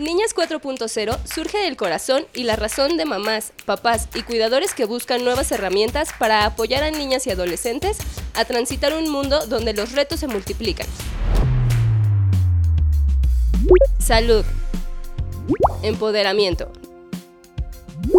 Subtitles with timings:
[0.00, 5.24] Niñas 4.0 surge del corazón y la razón de mamás, papás y cuidadores que buscan
[5.24, 7.98] nuevas herramientas para apoyar a niñas y adolescentes
[8.34, 10.86] a transitar un mundo donde los retos se multiplican.
[13.98, 14.44] Salud.
[15.82, 16.72] Empoderamiento.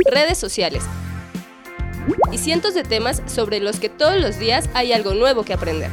[0.05, 0.84] Redes sociales.
[2.32, 5.89] Y cientos de temas sobre los que todos los días hay algo nuevo que aprender.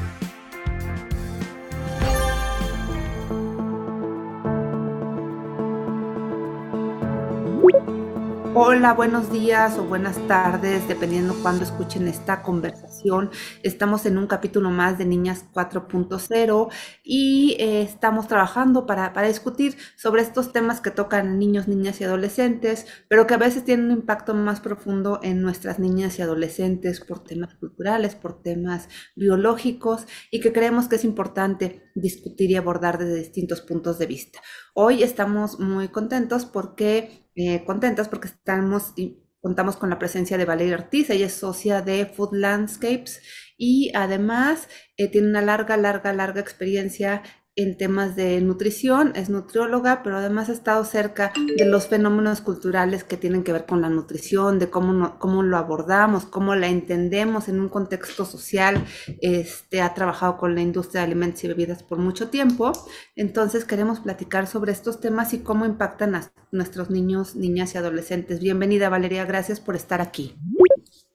[8.54, 13.30] Hola, buenos días o buenas tardes, dependiendo cuándo escuchen esta conversación.
[13.62, 16.68] Estamos en un capítulo más de Niñas 4.0
[17.04, 22.04] y eh, estamos trabajando para, para, discutir sobre estos temas que tocan niños, niñas y
[22.04, 27.00] adolescentes, pero que a veces tienen un impacto más profundo en nuestras niñas y adolescentes
[27.00, 32.98] por temas culturales, por temas biológicos y que creemos que es importante discutir y abordar
[32.98, 34.40] desde distintos puntos de vista.
[34.74, 40.44] Hoy estamos muy contentos porque eh, contentas porque estamos y contamos con la presencia de
[40.44, 43.22] Valeria Ortiz, ella es socia de Food Landscapes
[43.56, 47.22] y además eh, tiene una larga, larga, larga experiencia
[47.58, 53.02] en temas de nutrición, es nutrióloga, pero además ha estado cerca de los fenómenos culturales
[53.02, 57.48] que tienen que ver con la nutrición, de cómo, cómo lo abordamos, cómo la entendemos
[57.48, 58.86] en un contexto social.
[59.20, 62.70] Este, ha trabajado con la industria de alimentos y bebidas por mucho tiempo.
[63.16, 68.38] Entonces queremos platicar sobre estos temas y cómo impactan a nuestros niños, niñas y adolescentes.
[68.38, 70.36] Bienvenida Valeria, gracias por estar aquí.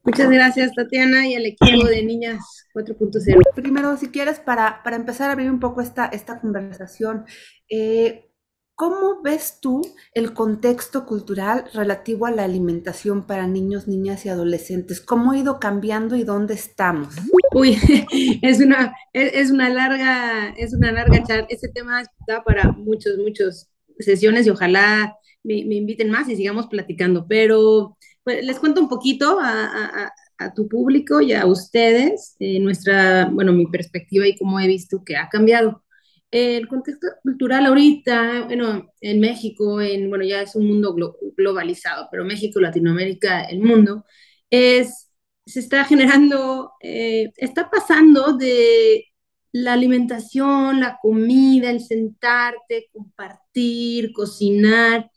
[0.03, 3.53] Muchas gracias Tatiana y al equipo de Niñas 4.0.
[3.55, 7.25] Primero, si quieres, para, para, empezar a abrir un poco esta, esta conversación,
[7.69, 8.29] eh,
[8.75, 9.81] ¿cómo ves tú
[10.13, 14.99] el contexto cultural relativo a la alimentación para niños, niñas y adolescentes?
[14.99, 17.15] ¿Cómo ha ido cambiando y dónde estamos?
[17.53, 17.77] Uy,
[18.41, 21.47] es una, es, una larga, es una larga charla.
[21.49, 26.67] Ese tema está para muchos, muchos sesiones y ojalá me, me inviten más y sigamos
[26.67, 27.25] platicando.
[27.25, 30.11] Pero pues, les cuento un poquito a,
[30.55, 35.15] tu público y a ustedes eh, nuestra, bueno, mi perspectiva y cómo he visto que
[35.15, 35.83] ha cambiado.
[36.31, 40.95] El contexto cultural ahorita, bueno, en México, en, bueno, ya es un mundo
[41.37, 44.03] globalizado, pero México, Latinoamérica, el mundo,
[44.49, 45.09] es,
[45.45, 49.05] se está generando, eh, está pasando de
[49.53, 55.09] la alimentación, la comida, el sentarte, compartir, cocinar,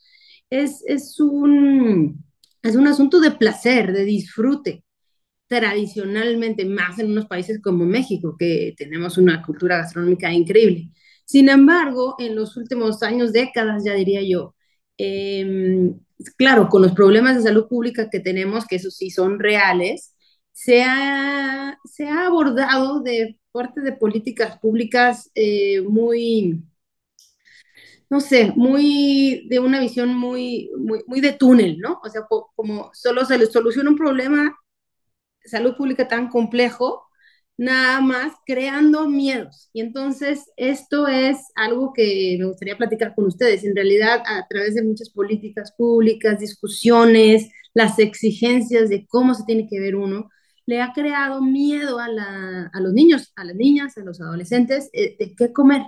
[0.50, 2.25] es, es, un,
[2.66, 4.84] es un asunto de placer, de disfrute
[5.49, 10.91] tradicionalmente, más en unos países como México, que tenemos una cultura gastronómica increíble.
[11.25, 14.55] Sin embargo, en los últimos años, décadas, ya diría yo,
[14.99, 15.99] em,
[16.37, 20.15] claro, con los problemas de salud pública que tenemos, que esos sí son reales,
[20.53, 26.62] se ha, se ha abordado de parte de políticas públicas eh, muy,
[28.11, 32.00] no sé, muy de una visión muy, muy, muy de túnel, ¿no?
[32.05, 32.22] O sea,
[32.55, 34.56] como solo se le soluciona un problema
[35.47, 37.05] salud pública tan complejo,
[37.56, 39.71] nada más creando miedos.
[39.72, 43.65] Y entonces esto es algo que me gustaría platicar con ustedes.
[43.65, 49.69] En realidad, a través de muchas políticas públicas, discusiones, las exigencias de cómo se tiene
[49.69, 50.28] que ver uno,
[50.67, 52.09] le ha creado miedo a,
[52.81, 55.83] los niños, a las niñas, a los adolescentes, eh, de qué comer.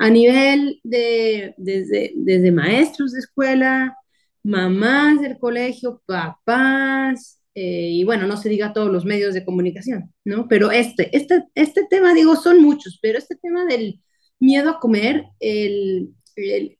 [0.00, 3.94] A nivel de, desde, desde maestros de escuela,
[4.42, 10.10] mamás del colegio, papás, eh, y bueno, no se diga todos los medios de comunicación,
[10.24, 10.48] ¿no?
[10.48, 14.00] Pero este, este, este tema, digo, son muchos, pero este tema del
[14.38, 16.14] miedo a comer, el,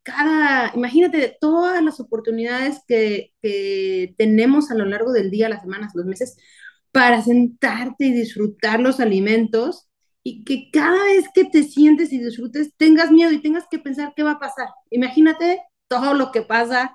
[0.03, 5.93] cada, imagínate todas las oportunidades que, que, tenemos a lo largo del día, las semanas,
[5.95, 6.39] los meses,
[6.91, 9.90] para sentarte y disfrutar los alimentos
[10.23, 14.13] y que cada vez que te sientes y disfrutes tengas miedo y tengas que pensar
[14.15, 14.69] qué va a pasar.
[14.91, 16.95] Imagínate todo lo que pasa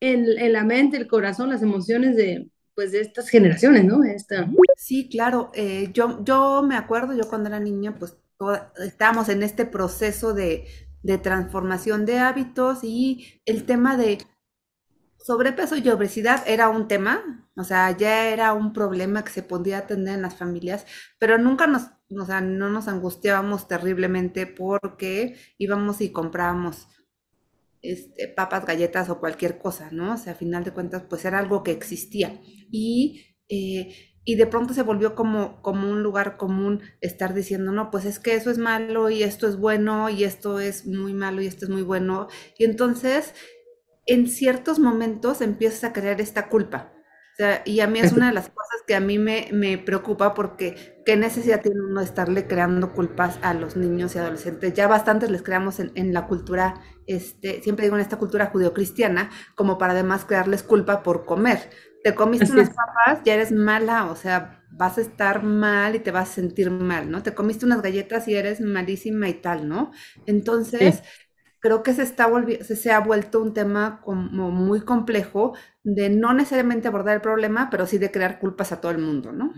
[0.00, 4.04] en, en la mente, el corazón, las emociones de, pues de estas generaciones, ¿no?
[4.04, 4.48] Esta...
[4.76, 5.50] Sí, claro.
[5.54, 8.16] Eh, yo, yo me acuerdo, yo cuando era niña, pues
[8.84, 10.66] estábamos en este proceso de,
[11.02, 14.18] de transformación de hábitos y el tema de
[15.18, 19.78] sobrepeso y obesidad era un tema, o sea, ya era un problema que se podía
[19.78, 20.86] atender en las familias,
[21.18, 26.88] pero nunca nos, o sea, no nos angustiábamos terriblemente porque íbamos y comprábamos
[27.82, 30.14] este, papas, galletas o cualquier cosa, ¿no?
[30.14, 32.40] O sea, a final de cuentas, pues era algo que existía.
[32.70, 33.94] Y, eh,
[34.24, 38.18] y de pronto se volvió como, como un lugar común estar diciendo, no, pues es
[38.18, 41.64] que eso es malo y esto es bueno y esto es muy malo y esto
[41.66, 42.28] es muy bueno.
[42.58, 43.34] Y entonces,
[44.06, 46.92] en ciertos momentos empiezas a crear esta culpa.
[47.38, 50.34] Sea, y a mí es una de las cosas que a mí me, me preocupa
[50.34, 54.74] porque qué necesidad tiene uno de estarle creando culpas a los niños y adolescentes.
[54.74, 59.30] Ya bastantes les creamos en, en la cultura, este, siempre digo en esta cultura judeocristiana,
[59.54, 61.70] como para además crearles culpa por comer.
[62.04, 62.70] Te comiste Así unas es.
[62.70, 66.70] papas, ya eres mala, o sea, vas a estar mal y te vas a sentir
[66.70, 67.22] mal, ¿no?
[67.22, 69.92] Te comiste unas galletas y eres malísima y tal, ¿no?
[70.78, 70.98] Sí.
[71.60, 72.28] Creo que se está
[72.62, 77.68] se, se ha vuelto un tema como muy complejo de no necesariamente abordar el problema,
[77.70, 79.52] pero sí de crear culpas a todo el mundo, ¿no?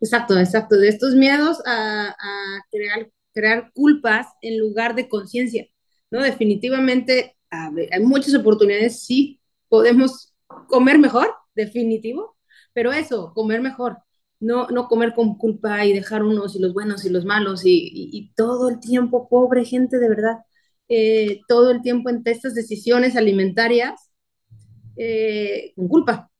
[0.00, 0.76] Exacto, exacto.
[0.76, 5.66] De estos miedos a, a crear, crear culpas en lugar de conciencia,
[6.10, 6.22] ¿no?
[6.22, 10.34] Definitivamente, a ver, hay muchas oportunidades, sí, podemos
[10.68, 12.36] comer mejor, definitivo,
[12.72, 13.98] pero eso, comer mejor,
[14.40, 17.70] no, no comer con culpa y dejar unos y los buenos y los malos y,
[17.72, 20.38] y- y todo el tiempo, pobre gente, de verdad,
[20.88, 23.94] eh, todo el tiempo en estas decisiones alimentarias
[24.96, 26.30] eh, con culpa.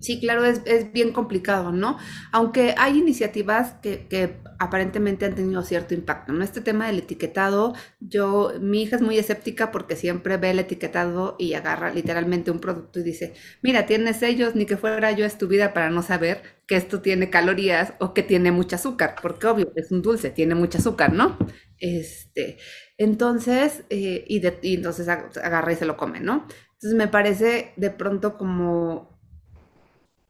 [0.00, 1.96] Sí, claro, es, es bien complicado, ¿no?
[2.30, 6.44] Aunque hay iniciativas que, que aparentemente han tenido cierto impacto, ¿no?
[6.44, 11.36] Este tema del etiquetado, yo, mi hija es muy escéptica porque siempre ve el etiquetado
[11.38, 15.72] y agarra literalmente un producto y dice, mira, tiene sellos, ni que fuera yo estúpida
[15.72, 19.90] para no saber que esto tiene calorías o que tiene mucho azúcar, porque obvio, es
[19.90, 21.38] un dulce, tiene mucho azúcar, ¿no?
[21.78, 22.58] Este,
[22.98, 24.44] entonces, eh, y,
[24.74, 26.46] entonces ag- agarra y se lo come, ¿no?
[26.74, 29.10] Entonces me parece de pronto como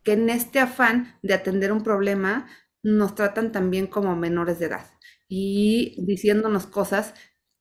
[0.02, 2.46] que en este afán de atender un problema
[2.82, 4.86] nos tratan también como menores de edad
[5.28, 7.14] y diciéndonos cosas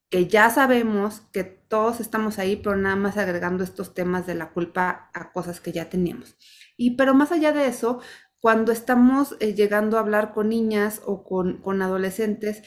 [0.10, 4.52] que ya sabemos que todos estamos ahí, pero nada más agregando estos temas de la
[4.52, 6.36] culpa a cosas que ya teníamos.
[6.78, 8.00] Y pero más allá de eso,
[8.40, 12.62] cuando estamos eh, llegando a hablar con niñas o con, con adolescentes,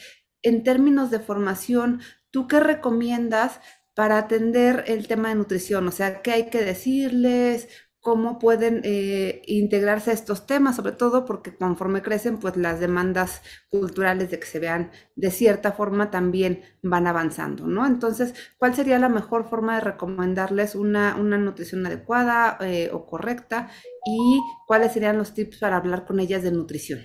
[0.47, 2.01] en términos de formación,
[2.31, 3.59] ¿tú qué recomiendas
[3.93, 5.87] para atender el tema de nutrición?
[5.87, 7.67] O sea, ¿qué hay que decirles?
[8.07, 14.31] cómo pueden eh, integrarse estos temas, sobre todo porque conforme crecen, pues las demandas culturales
[14.31, 17.85] de que se vean de cierta forma también van avanzando, ¿no?
[17.85, 23.69] Entonces, ¿cuál sería la mejor forma de recomendarles una, una nutrición adecuada eh, o correcta?
[24.05, 27.01] ¿Y cuáles serían los tips para hablar con ellas de nutrición?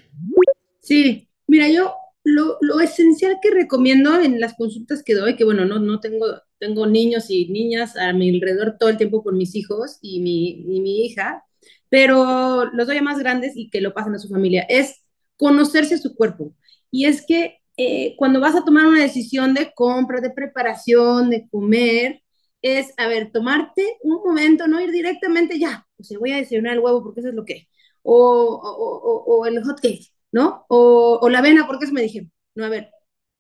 [0.82, 5.64] Sí, mira, yo lo, lo esencial que recomiendo en las consultas que doy, que bueno,
[5.64, 6.26] no, no tengo,
[6.58, 10.50] tengo niños y niñas a mi alrededor todo el tiempo con mis hijos y mi,
[10.50, 11.44] y mi hija,
[11.88, 15.04] pero los doy a más grandes y que lo pasen a su familia, es
[15.36, 16.54] conocerse su cuerpo.
[16.90, 21.48] Y es que eh, cuando vas a tomar una decisión de compra, de preparación, de
[21.50, 22.22] comer,
[22.62, 26.75] es, a ver, tomarte un momento, no ir directamente ya, o sea, voy a desayunar
[26.75, 27.68] el huevo porque eso es lo que,
[28.02, 30.64] o, o, o, o el hot cake ¿no?
[30.69, 32.32] O, o la avena, porque eso me dijeron.
[32.55, 32.90] No, a ver,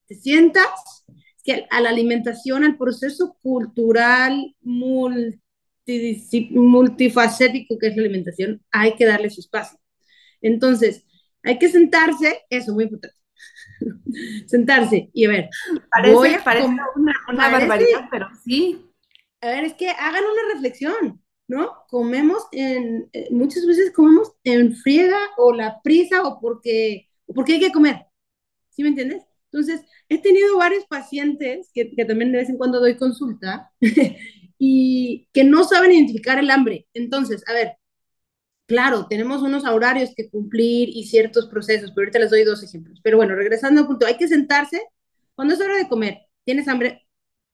[0.06, 0.68] te sientas,
[1.44, 5.40] que a la alimentación, al proceso cultural multi,
[6.50, 9.78] multifacético que es la alimentación, hay que darle su espacio.
[10.40, 11.04] Entonces,
[11.42, 13.16] hay que sentarse, eso muy importante,
[14.46, 15.50] sentarse y a ver,
[16.12, 16.86] voy Parece, a parece una,
[17.28, 18.84] una parece, barbaridad, pero sí.
[19.40, 21.21] a ver, es que hagan una reflexión,
[21.52, 21.70] ¿no?
[21.88, 27.60] Comemos en, eh, muchas veces comemos en friega o la prisa o porque, porque hay
[27.60, 28.06] que comer,
[28.70, 29.24] ¿sí me entiendes?
[29.52, 33.70] Entonces, he tenido varios pacientes que, que también de vez en cuando doy consulta
[34.58, 36.86] y que no saben identificar el hambre.
[36.94, 37.72] Entonces, a ver,
[38.66, 43.00] claro, tenemos unos horarios que cumplir y ciertos procesos, pero ahorita les doy dos ejemplos.
[43.02, 44.80] Pero bueno, regresando al punto, hay que sentarse.
[45.34, 47.06] Cuando es hora de comer, ¿tienes hambre?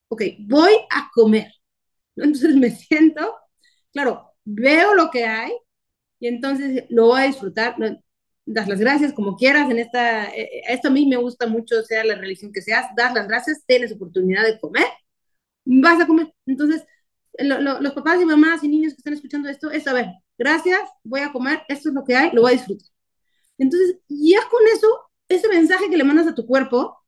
[0.09, 1.53] Ok, voy a comer.
[2.17, 3.35] Entonces me siento,
[3.93, 5.53] claro, veo lo que hay
[6.21, 7.77] y entonces lo voy a disfrutar.
[8.47, 12.05] Das las gracias como quieras en esta, eh, esto a mí me gusta mucho, sea
[12.05, 14.87] la religión que seas, das las gracias, tienes oportunidad de comer,
[15.65, 16.33] vas a comer.
[16.47, 16.85] Entonces,
[17.39, 20.07] lo, lo, los papás y mamás y niños que están escuchando esto, es a ver,
[20.39, 22.89] gracias, voy a comer, esto es lo que hay, lo voy a disfrutar.
[23.59, 24.89] Entonces, ya con eso,
[25.29, 26.99] ese mensaje que le mandas a tu cuerpo,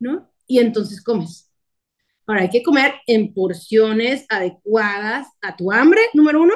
[0.00, 0.30] ¿no?
[0.46, 1.47] Y entonces comes.
[2.28, 6.54] Ahora, hay que comer en porciones adecuadas a tu hambre, número uno,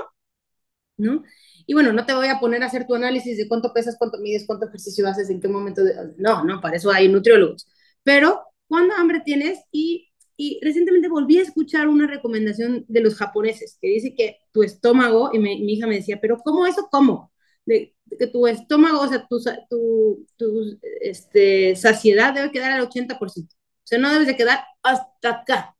[0.96, 1.22] ¿no?
[1.66, 4.18] Y bueno, no te voy a poner a hacer tu análisis de cuánto pesas, cuánto
[4.18, 5.82] mides, cuánto ejercicio haces, en qué momento.
[5.84, 5.94] De...
[6.18, 7.68] No, no, para eso hay nutriólogos.
[8.02, 9.60] Pero, ¿cuándo hambre tienes?
[9.72, 14.62] Y, y recientemente volví a escuchar una recomendación de los japoneses que dice que tu
[14.62, 16.88] estómago, y me, mi hija me decía, ¿pero cómo eso?
[16.90, 17.32] ¿Cómo?
[17.64, 19.38] De, de que tu estómago, o sea, tu,
[19.70, 23.54] tu, tu este, saciedad debe quedar al 80%.
[23.84, 25.76] O sea, no debes de quedar hasta acá,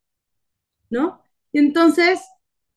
[0.91, 1.23] ¿no?
[1.53, 2.21] Y entonces,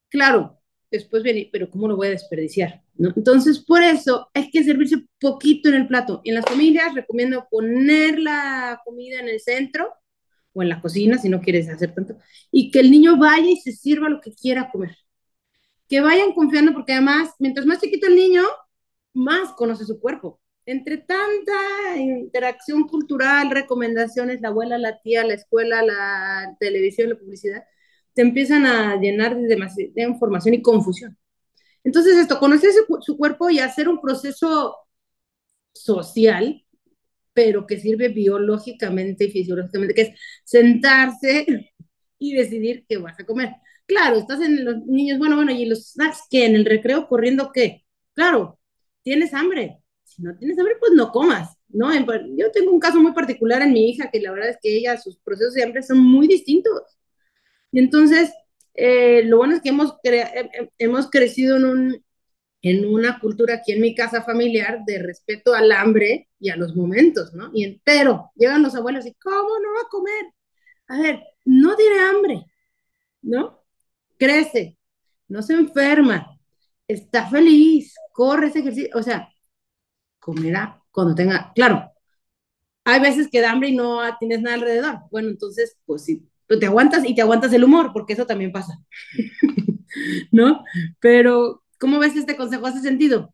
[0.10, 2.84] claro, después viene, pero ¿cómo lo voy a desperdiciar?
[2.96, 3.12] ¿no?
[3.16, 6.22] Entonces, por eso hay que servirse poquito en el plato.
[6.24, 9.94] En las familias recomiendo poner la comida en el centro
[10.54, 12.18] o en la cocina, si no quieres hacer tanto,
[12.52, 14.96] y que el niño vaya y se sirva lo que quiera comer.
[15.88, 18.44] que vayan confiando, porque además, mientras más chiquito el niño,
[19.14, 20.40] más conoce su cuerpo.
[20.66, 27.64] Entre tanta interacción cultural, recomendaciones, la abuela, la tía, la escuela, la televisión, la publicidad,
[28.14, 31.18] te empiezan a llenar de, de información y confusión.
[31.84, 34.76] Entonces, esto, conocer su, su, cuerpo y hacer un proceso
[35.74, 36.66] social,
[37.34, 41.74] pero que sirve biológicamente y fisiológicamente, que es sentarse
[42.20, 43.52] y decidir qué vas a comer.
[43.86, 46.46] Claro, estás en los niños, bueno, bueno, y los snacks, ¿qué?
[46.46, 47.86] ¿En el recreo corriendo qué?
[48.14, 48.60] Claro,
[49.04, 49.80] tienes hambre.
[50.16, 51.92] Si no tienes hambre, pues no comas, ¿no?
[52.38, 54.98] Yo tengo un caso muy particular en mi hija, que la verdad es que ella,
[54.98, 56.98] sus procesos de hambre son muy distintos.
[57.72, 58.32] Y entonces,
[58.74, 59.96] eh, lo bueno es que hemos,
[60.78, 62.06] hemos crecido en, un,
[62.62, 66.76] en una cultura aquí en mi casa familiar de respeto al hambre y a los
[66.78, 67.52] momentos, ¿no?
[67.54, 70.26] Y entero, llegan los abuelos y, ¿cómo no va a comer?
[70.88, 72.46] A ver, no tiene hambre,
[73.22, 73.62] ¿no?
[74.18, 74.78] Crece,
[75.28, 76.40] no se enferma,
[76.88, 79.30] está feliz, corre ese ejercicio, o sea,
[80.26, 81.92] comerá cuando tenga, claro,
[82.84, 85.00] hay veces que da hambre y no tienes nada alrededor.
[85.12, 88.52] Bueno, entonces, pues sí, pues te aguantas y te aguantas el humor, porque eso también
[88.52, 88.74] pasa,
[90.32, 90.64] ¿no?
[91.00, 92.66] Pero, ¿cómo ves este consejo?
[92.66, 93.34] ¿Hace sentido?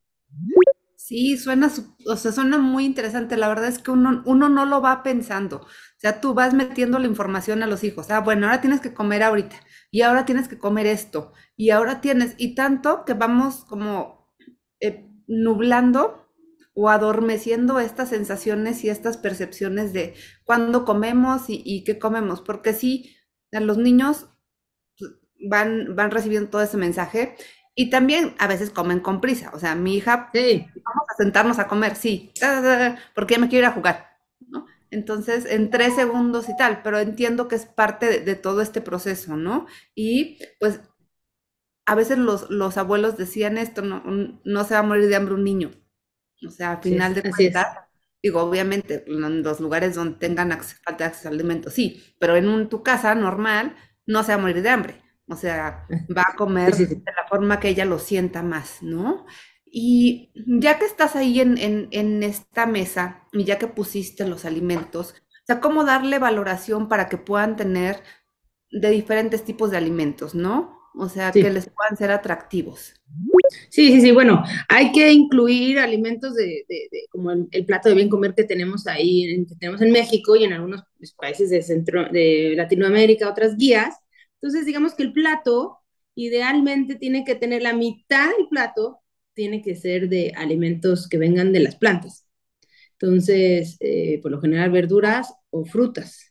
[0.96, 1.70] Sí, suena,
[2.08, 3.36] o sea, suena muy interesante.
[3.36, 5.58] La verdad es que uno, uno no lo va pensando.
[5.58, 8.12] O sea, tú vas metiendo la información a los hijos.
[8.12, 9.56] Ah, bueno, ahora tienes que comer ahorita.
[9.92, 11.34] Y ahora tienes que comer esto.
[11.58, 12.36] Y ahora tienes.
[12.38, 14.30] Y tanto que vamos como
[14.80, 16.31] eh, nublando
[16.74, 20.14] o adormeciendo estas sensaciones y estas percepciones de
[20.44, 22.42] cuándo comemos y, qué comemos.
[22.42, 23.16] Porque sí,
[23.52, 24.30] los niños
[24.98, 25.12] pues,
[25.50, 27.36] van, van recibiendo todo ese mensaje
[27.76, 29.52] y también a veces comen con prisa.
[29.54, 30.68] O sea, mi hija, sí.
[30.76, 32.34] vamos a sentarnos a comer, sí,
[33.16, 34.66] porque ya me quiero ir a jugar, ¿no?
[34.90, 39.38] Entonces, en tres segundos y tal, pero entiendo que es parte de, todo este proceso,
[39.38, 39.66] ¿no?
[39.96, 40.82] Y pues
[41.86, 44.04] a veces los, los abuelos decían esto, no,
[44.44, 45.72] no se va a morir de hambre un niño.
[46.48, 47.68] O sea, al final de cuentas,
[48.22, 52.70] digo, obviamente, en los lugares donde tengan falta de acceso a alimentos, sí, pero en
[52.70, 55.02] tu casa normal no se va a morir de hambre.
[55.28, 59.26] O sea, va a comer de la forma que ella lo sienta más, ¿no?
[59.66, 65.14] Y ya que estás ahí en, en, esta mesa y ya que pusiste los alimentos,
[65.14, 68.04] o sea, ¿cómo darle valoración para que puedan tener
[68.70, 70.81] de diferentes tipos de alimentos, ¿no?
[70.94, 72.94] O sea, que les puedan ser atractivos.
[73.70, 78.10] Sí, sí, sí, bueno, hay que incluir alimentos de, de, como el, plato de bien
[78.10, 80.84] comer que tenemos ahí, que tenemos en México y en algunos
[81.18, 83.96] países de, centro, de Latinoamérica, otras guías,
[84.42, 85.80] entonces, digamos que el plato
[86.16, 89.02] idealmente tiene que tener la mitad del plato,
[89.34, 92.26] tiene que ser de alimentos que vengan de las plantas.
[92.94, 96.31] Entonces, eh, por lo general, verduras o frutas.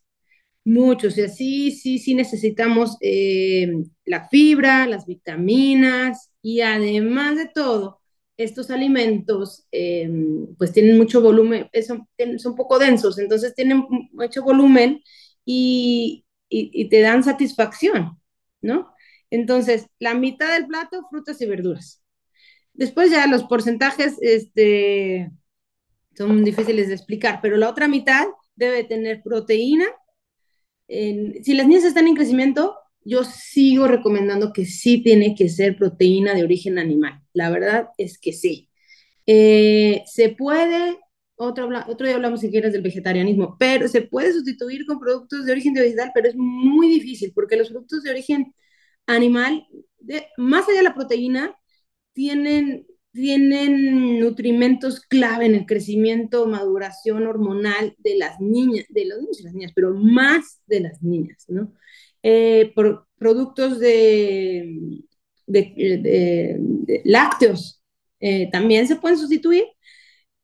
[0.70, 3.72] Muchos, y así sí, sí necesitamos eh,
[4.04, 8.00] la fibra, las vitaminas y además de todo,
[8.36, 10.08] estos alimentos eh,
[10.56, 12.08] pues tienen mucho volumen, son,
[12.38, 15.02] son poco densos, entonces tienen mucho volumen
[15.44, 18.20] y, y, te dan satisfacción,
[18.62, 18.94] ¿no?
[19.30, 22.00] Entonces, la mitad del plato, frutas y verduras.
[22.74, 25.32] Después ya los porcentajes este,
[26.16, 29.86] son difíciles de explicar, pero la otra mitad debe tener proteína.
[31.42, 36.34] Si las niñas están en crecimiento, yo sigo recomendando que sí tiene que ser proteína
[36.34, 37.22] de origen animal.
[37.32, 38.68] La verdad es que sí.
[39.26, 40.98] Eh, se puede
[41.42, 45.52] otro, otro día hablamos si quieres del vegetarianismo, pero se puede sustituir con productos de
[45.52, 48.54] origen vegetal, pero es muy difícil porque los productos de origen
[49.06, 49.66] animal,
[50.36, 51.56] más allá de la proteína,
[52.12, 59.40] tienen, tienen nutrimentos clave en el crecimiento, maduración hormonal de las niñas, de los niños
[59.40, 61.72] y las niñas, pero más de las niñas, ¿no?
[62.22, 65.02] Eh, por productos de,
[65.46, 66.60] de,
[67.04, 67.82] lácteos
[68.20, 69.64] eh, también se pueden sustituir,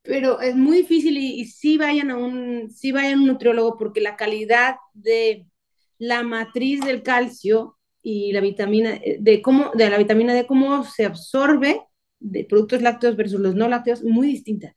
[0.03, 4.01] pero es muy difícil y, sí vayan a un, sí vayan a un nutriólogo porque
[4.01, 5.47] la calidad de
[5.99, 10.85] la matriz del calcio y la vitamina eh, de cómo de la vitamina D cómo
[10.85, 11.81] se absorbe
[12.21, 14.75] de productos lácteos versus los no lácteos muy distinta.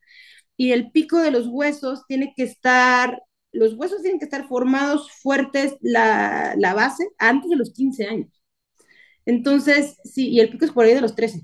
[0.57, 5.11] Y el pico de los huesos tiene que estar los huesos tienen que estar formados
[5.11, 8.41] fuertes la, la base antes de los 15 años.
[9.25, 11.41] Entonces, sí, y el pico es por ahí de los 13.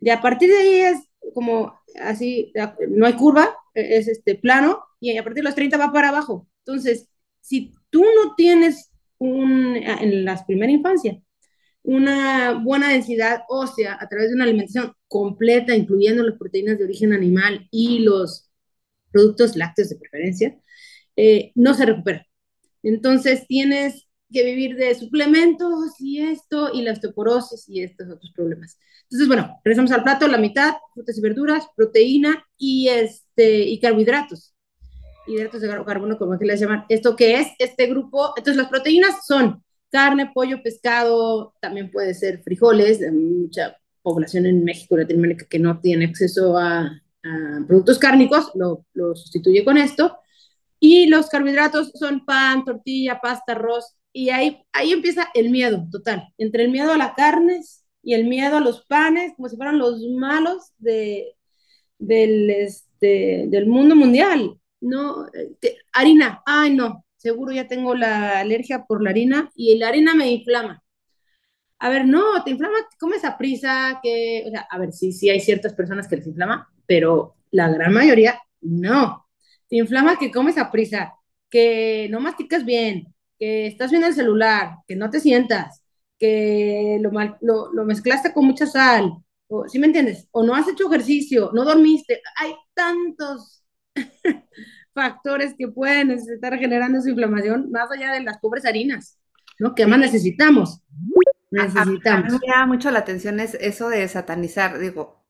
[0.00, 0.98] Y a partir de ahí es
[1.34, 2.52] como así,
[2.90, 6.48] no hay curva, es este plano, y a partir de los 30 va para abajo.
[6.64, 7.08] Entonces,
[7.40, 11.20] si tú no tienes un, en la primera infancia
[11.82, 17.12] una buena densidad ósea a través de una alimentación completa, incluyendo las proteínas de origen
[17.12, 18.50] animal y los
[19.10, 20.58] productos lácteos de preferencia,
[21.16, 22.26] eh, no se recupera.
[22.82, 28.78] Entonces tienes que vivir de suplementos y esto, y la osteoporosis y estos otros problemas.
[29.04, 34.54] Entonces, bueno, regresamos al plato, la mitad, frutas y verduras, proteína y, este, y carbohidratos.
[35.26, 36.84] Hidratos de carbono, como que les llaman.
[36.88, 37.48] ¿Esto qué es?
[37.58, 43.76] Este grupo, entonces las proteínas son carne, pollo, pescado, también puede ser frijoles, de mucha
[44.02, 47.02] población en México, Latinoamérica, que no tiene acceso a,
[47.66, 50.18] productos cárnicos, lo, lo sustituye con esto.
[50.80, 53.96] Y los carbohidratos son pan, tortilla, pasta, arroz.
[54.12, 56.28] Y ahí, ahí empieza el miedo total.
[56.38, 59.78] Entre el miedo a las carnes y el miedo a los panes, como si fueran
[59.78, 61.34] los malos de,
[61.98, 64.58] del, este, del mundo mundial.
[64.80, 65.26] No,
[65.92, 70.30] harina, ay no, seguro ya tengo la alergia por la harina y la harina me
[70.32, 70.82] inflama.
[71.80, 75.30] A ver, no, te inflama, comes a prisa, que, o sea, a ver, sí, sí
[75.30, 79.26] hay ciertas personas que les inflama, pero la gran mayoría no
[79.68, 81.14] te inflama que comes a prisa,
[81.50, 85.84] que no masticas bien, que estás viendo el celular, que no te sientas,
[86.18, 87.10] que lo,
[87.42, 89.12] lo, lo mezclaste con mucha sal,
[89.48, 90.26] o, ¿sí me entiendes?
[90.32, 92.20] O no has hecho ejercicio, no dormiste.
[92.36, 93.62] Hay tantos
[94.98, 99.18] factores que pueden estar generando esa inflamación, más allá de las pobres harinas,
[99.60, 99.74] ¿no?
[99.74, 100.82] Que más necesitamos.
[101.50, 102.32] Necesitamos.
[102.32, 105.24] A, mí me da mucho la atención es eso de satanizar, digo,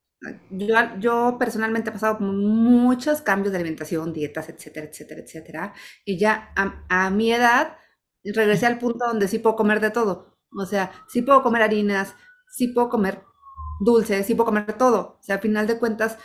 [0.50, 5.74] yo, yo, personalmente he pasado muchos cambios de alimentación, dietas, etcétera, etcétera, etcétera.
[6.04, 7.76] Y ya a, a, mi edad
[8.24, 10.38] regresé al punto donde sí puedo comer de todo.
[10.58, 12.16] O sea, sí puedo comer harinas,
[12.48, 13.22] sí puedo comer
[13.80, 15.18] dulces, sí puedo comer todo.
[15.20, 16.18] O sea, al final de cuentas,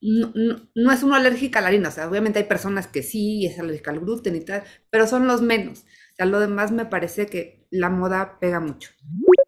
[0.00, 0.32] no,
[0.74, 1.88] no, es uno alérgica a la harina.
[1.88, 5.26] O sea, obviamente hay personas que sí es alérgica al gluten y tal, pero son
[5.26, 5.80] los menos.
[5.80, 8.90] O sea, lo demás me parece que la moda pega mucho.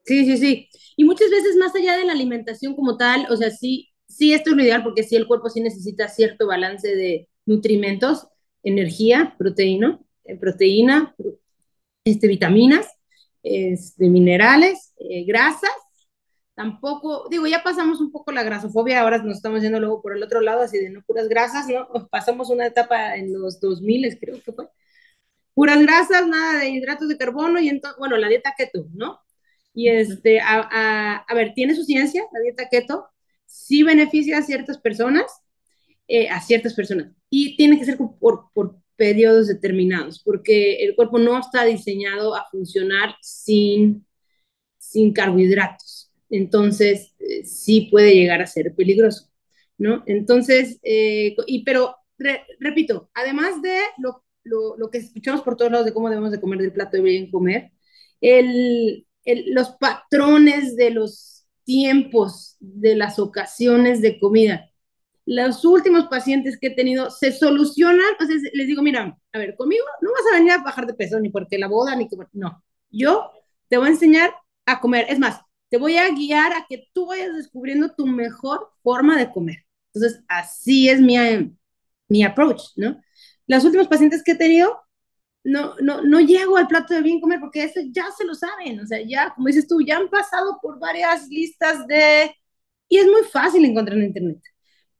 [0.04, 0.68] Sí, sí, sí.
[0.96, 4.50] Y muchas veces más allá de la alimentación como tal, o sea, sí, sí esto
[4.50, 8.28] es lo ideal porque sí el cuerpo sí necesita cierto balance de nutrimentos,
[8.62, 11.14] energía, proteína, eh, proteína,
[12.04, 12.86] este, vitaminas,
[13.42, 15.70] este, minerales, eh, grasas.
[16.54, 20.22] Tampoco, digo, ya pasamos un poco la grasofobia, ahora nos estamos yendo luego por el
[20.22, 21.88] otro lado, así de no puras grasas, ¿no?
[22.10, 24.68] Pasamos una etapa en los 2000, creo que fue.
[25.54, 29.20] Puras grasas, nada de hidratos de carbono y entonces, bueno, la dieta keto, ¿no?
[29.74, 33.08] Y este, a, a, ver, tiene su ciencia, la dieta keto,
[33.46, 35.26] sí beneficia a ciertas personas,
[36.08, 41.18] eh, a ciertas personas, y tiene que ser por, por periodos determinados, porque el cuerpo
[41.18, 44.06] no está diseñado a funcionar sin,
[44.78, 46.01] sin carbohidratos.
[46.32, 49.30] Entonces, eh, sí puede llegar a ser peligroso,
[49.78, 50.02] ¿no?
[50.06, 51.96] Entonces, eh, y, pero
[52.58, 56.40] repito, además de lo, lo, lo, que escuchamos por todos lados de cómo debemos de
[56.40, 57.72] comer del plato de bien comer,
[58.22, 59.06] el,
[59.46, 64.70] los patrones de los tiempos, de las ocasiones de comida.
[65.26, 69.54] Los últimos pacientes que he tenido se solucionan, o sea, les digo, mira, a ver,
[69.56, 72.16] conmigo no vas a venir a bajar de peso ni porque la boda, ni que,
[72.32, 73.30] no, yo
[73.68, 74.34] te voy a enseñar
[74.66, 75.06] a comer.
[75.08, 75.40] Es más,
[75.72, 79.64] te voy a guiar a que tú vayas descubriendo tu mejor forma de comer.
[79.94, 81.16] Entonces, así es mi,
[82.08, 83.00] mi approach, ¿no?
[83.46, 84.78] Los últimos pacientes que he tenido
[85.44, 88.80] no, no, no llego al plato de bien comer porque eso ya se lo saben,
[88.80, 92.36] o sea, ya, como dices tú, ya han pasado por varias listas de...
[92.88, 94.42] Y es muy fácil encontrar en Internet,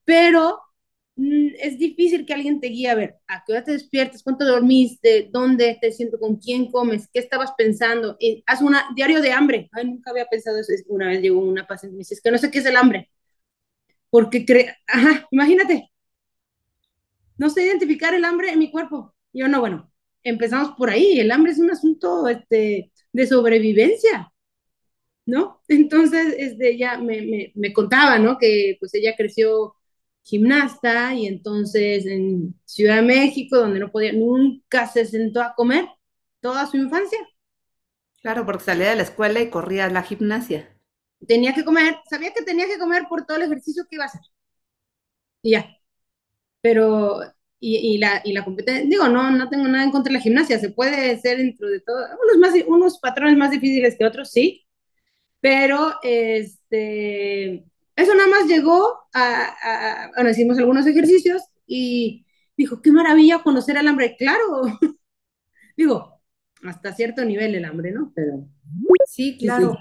[0.07, 0.59] pero
[1.17, 5.29] es difícil que alguien te guíe a ver a qué hora te despiertas, cuánto dormiste,
[5.31, 8.17] dónde te siento, con quién comes, qué estabas pensando.
[8.19, 9.69] Y haz un diario de hambre.
[9.73, 10.73] Ay, nunca había pensado eso.
[10.89, 12.77] Una vez llegó una paciente y me dice, es que no sé qué es el
[12.77, 13.11] hambre.
[14.11, 15.91] Porque cree, ajá, imagínate,
[17.39, 19.15] no sé identificar el hambre en mi cuerpo.
[19.33, 19.91] Yo no, bueno,
[20.23, 24.33] empezamos por ahí, el hambre es un asunto este, de sobrevivencia,
[25.27, 25.63] ¿no?
[25.69, 28.39] Entonces, este, ella me, me, me, contaba, ¿no?
[28.39, 29.75] Que pues ella creció
[30.23, 35.87] gimnasta y entonces en Ciudad de México, donde no podía, nunca se sentó a comer
[36.41, 37.19] toda su infancia.
[38.21, 40.69] Claro, porque salía de la escuela y corría a la gimnasia.
[41.27, 44.09] Tenía que comer, sabía que tenía que comer por todo el ejercicio que iba a
[44.09, 44.23] hacer.
[45.43, 45.77] Y ya.
[46.61, 47.21] Pero
[47.65, 50.59] y, la, y la competencia, digo, no, no tengo nada en contra de la gimnasia,
[50.59, 54.67] se puede ser dentro de todo, unos, más, unos patrones más difíciles que otros, sí,
[55.41, 57.65] pero este,
[57.97, 62.27] eso nada más llegó a, bueno, hicimos algunos ejercicios y
[62.57, 64.63] dijo, qué maravilla conocer el hambre, claro,
[65.77, 66.21] digo,
[66.65, 68.13] hasta cierto nivel el hambre, ¿no?
[68.15, 68.47] Pero...
[69.07, 69.77] Sí, claro.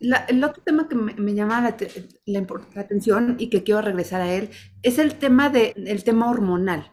[0.00, 1.76] el otro tema que me, llama la,
[2.24, 4.50] la, la, atención y que quiero regresar a él
[4.82, 6.90] es el tema, de, el tema hormonal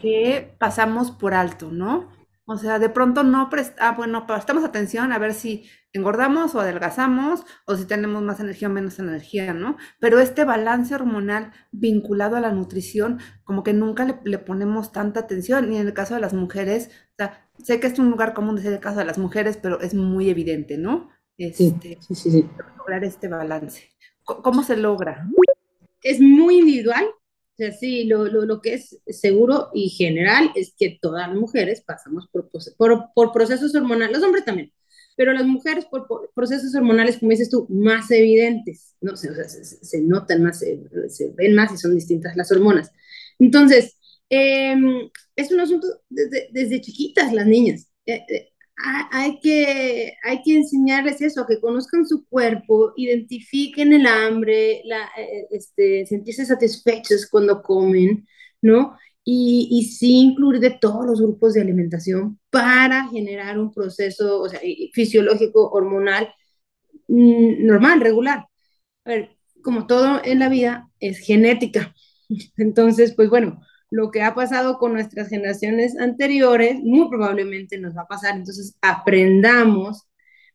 [0.00, 2.10] que pasamos por alto, ¿no?
[2.52, 6.60] O sea, de pronto no prestamos, ah, bueno, prestamos atención a ver si engordamos o
[6.60, 9.76] adelgazamos o si tenemos más energía o menos energía, ¿no?
[10.00, 15.20] Pero este balance hormonal vinculado a la nutrición, como que nunca le, le ponemos tanta
[15.20, 15.72] atención.
[15.72, 18.56] Y en el caso de las mujeres, o sea, sé que es un lugar común
[18.56, 21.08] decir el caso de las mujeres, pero es muy evidente, ¿no?
[21.38, 23.90] Este, sí, sí, sí, Lograr este balance.
[24.24, 25.24] ¿Cómo se logra?
[26.02, 27.06] Es muy individual.
[27.60, 31.82] Sea, sí, lo, lo, lo, que es seguro y general es que todas las mujeres
[31.82, 32.50] pasamos por,
[33.14, 34.72] por, procesos hormonales, los hombres también,
[35.14, 39.12] pero las mujeres por, procesos hormonales, como dices tú, más evidentes, ¿no?
[39.12, 42.92] O sea, se, notan más, se, ven más y son distintas las hormonas.
[43.38, 43.94] Entonces,
[44.30, 44.74] eh,
[45.36, 47.90] es un asunto desde, desde chiquitas las niñas.
[48.06, 48.49] Eh, eh,
[49.10, 55.46] hay, que, hay que enseñarles eso, que conozcan su cuerpo, identifiquen el hambre, la, eh,
[55.50, 58.26] este, sentirse satisfechos cuando comen,
[58.62, 58.96] ¿no?
[59.24, 64.48] Y, y, sí incluir de todos los grupos de alimentación para generar un proceso o
[64.48, 64.60] sea,
[64.92, 66.32] fisiológico, hormonal,
[67.08, 68.46] mm, normal, regular.
[69.04, 71.94] A ver, como todo en la vida es genética.
[72.56, 78.02] Entonces, pues bueno, lo que ha pasado con nuestras generaciones anteriores, muy probablemente nos va
[78.02, 78.36] a pasar.
[78.36, 80.08] Entonces, aprendamos,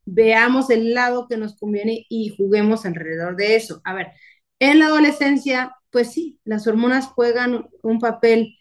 [0.05, 3.81] veamos el lado que nos conviene y juguemos alrededor de eso.
[3.83, 4.07] A ver,
[4.59, 8.57] en la adolescencia, pues sí, las hormonas juegan un papel,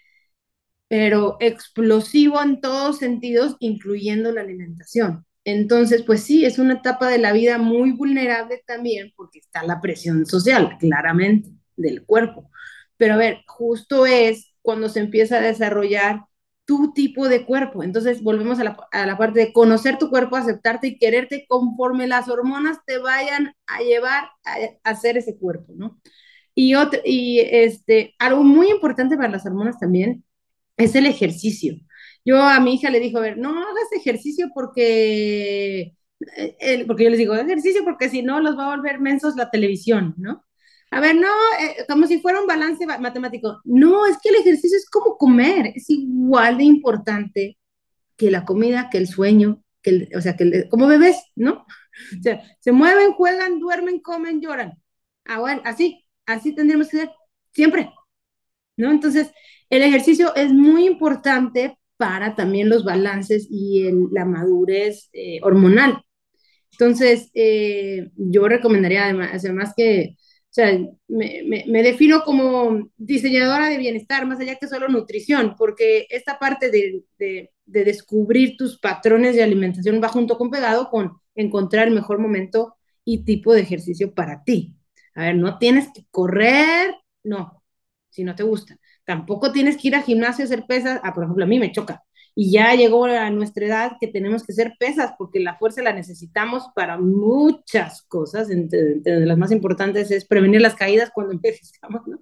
[0.88, 5.24] pero explosivo en todos sentidos, incluyendo la alimentación.
[5.44, 9.80] Entonces, pues sí, es una etapa de la vida muy vulnerable también porque está la
[9.80, 12.50] presión social, claramente, del cuerpo.
[12.96, 16.22] Pero a ver, justo es cuando se empieza a desarrollar
[16.64, 17.83] tu tipo de cuerpo.
[17.83, 22.07] Entonces volvemos a la, a la, parte de conocer tu cuerpo, aceptarte y quererte conforme
[22.07, 24.57] las hormonas te vayan a llevar a,
[24.90, 26.00] hacer ese cuerpo, ¿no?
[26.55, 30.24] Y, otro, y este, algo muy importante para las hormonas también
[30.77, 31.77] es el ejercicio.
[32.24, 35.94] Yo a mi hija le dijo, a ver, no hagas ejercicio porque,
[36.37, 39.50] eh, porque yo les digo, ejercicio porque si no los va a volver mensos la
[39.50, 40.44] televisión, ¿no?
[40.94, 41.28] A ver, no,
[41.61, 43.61] eh, como si fuera un balance matemático.
[43.64, 47.59] No, es que el ejercicio es como comer, es igual de importante
[48.16, 51.66] que la comida, que el sueño, que el, o sea, que el, como bebés, ¿no?
[52.16, 54.80] O sea, se mueven, juegan, duermen, comen, lloran.
[55.24, 57.11] Ah, bueno, así, así tendríamos que ser
[57.52, 57.90] siempre,
[58.76, 58.92] ¿no?
[58.92, 59.33] Entonces,
[59.70, 66.04] el ejercicio es muy importante para también los balances y el, la madurez eh, hormonal.
[66.70, 70.16] Entonces, eh, yo recomendaría además, además que
[70.54, 76.06] o sea, me, me, defino como diseñadora de bienestar, más allá que solo nutrición, porque
[76.10, 81.18] esta parte de, de, de, descubrir tus patrones de alimentación va junto con pegado con
[81.34, 84.76] encontrar el mejor momento y tipo de ejercicio para ti.
[85.16, 87.60] A ver, no tienes que correr, no,
[88.10, 88.78] si no te gusta.
[89.04, 91.00] Tampoco tienes que ir a gimnasio a hacer pesas.
[91.02, 92.03] Ah, por ejemplo, a mí me choca
[92.35, 95.92] y ya llegó a nuestra edad que tenemos que ser pesas porque la fuerza la
[95.92, 102.07] necesitamos para muchas cosas, entre, entre las más importantes es prevenir las caídas cuando envejezcamos,
[102.07, 102.18] ¿no?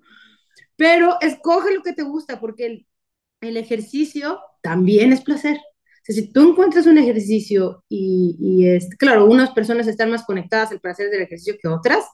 [0.77, 2.87] Pero escoge lo que te gusta porque el,
[3.41, 5.57] el ejercicio también es placer.
[5.57, 10.25] O sea, si tú encuentras un ejercicio y, y es, claro, unas personas están más
[10.25, 12.05] conectadas al placer del ejercicio que otras,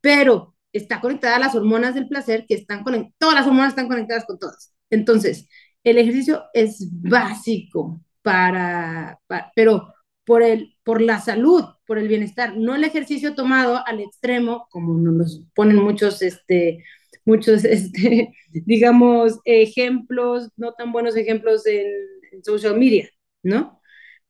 [0.00, 3.88] pero está conectada a las hormonas del placer que están conectadas, todas las hormonas están
[3.88, 4.74] conectadas con todas.
[4.90, 5.48] Entonces,
[5.84, 9.18] el ejercicio es básico para,
[9.54, 9.92] pero
[10.24, 14.94] por, el, por la salud, por el bienestar, no el ejercicio tomado al extremo, como
[14.94, 16.84] nos ponen muchos, este,
[17.24, 21.86] muchos, este, digamos, ejemplos, no tan buenos ejemplos en,
[22.32, 23.08] en social media,
[23.42, 23.80] ¿no?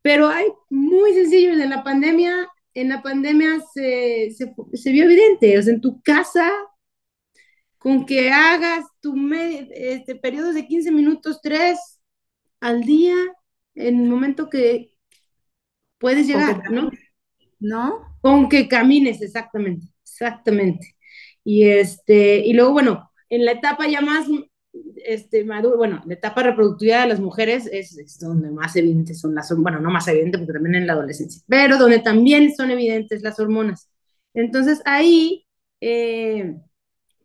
[0.00, 5.58] Pero hay muy sencillos en la pandemia, en la pandemia se, se, se vio evidente,
[5.58, 6.50] o sea, en tu casa
[7.82, 9.14] con que hagas tu
[9.72, 11.78] este, periodos de 15 minutos, 3
[12.60, 13.16] al día,
[13.74, 14.94] en el momento que
[15.98, 16.90] puedes llegar, ¿no?
[17.58, 18.16] ¿No?
[18.20, 20.94] Con que camines, exactamente, exactamente.
[21.42, 24.26] Y, este, y luego, bueno, en la etapa ya más
[25.04, 29.34] este, maduro, bueno, la etapa reproductiva de las mujeres es, es, donde más evidentes son
[29.34, 33.22] las, bueno, no más evidente porque también en la adolescencia, pero donde también son evidentes
[33.22, 33.90] las hormonas.
[34.34, 35.46] Entonces ahí,
[35.80, 36.56] eh,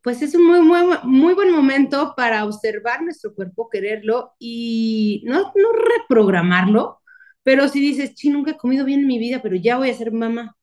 [0.07, 5.51] pues es un muy, muy, muy buen momento para observar nuestro cuerpo, quererlo y no,
[5.53, 7.01] no reprogramarlo,
[7.43, 9.93] pero si dices, sí, nunca he comido bien en mi vida, pero ya voy a
[9.93, 10.55] ser mamá.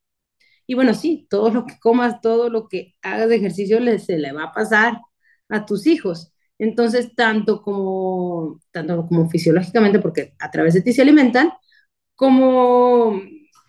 [0.67, 4.17] Y bueno, sí, todo lo que comas, todo lo que hagas de ejercicio le, se
[4.19, 5.03] le va a pasar
[5.51, 6.33] a tus hijos.
[6.59, 11.53] Entonces, tanto como, tanto como fisiológicamente, porque a través de ti se alimentan,
[12.15, 13.21] como